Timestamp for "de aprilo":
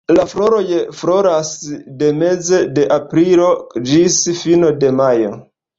2.81-3.53